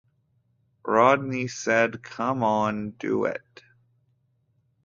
[0.83, 3.61] Rodney said, Come on, do it.